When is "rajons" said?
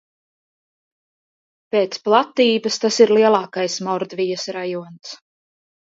4.61-5.19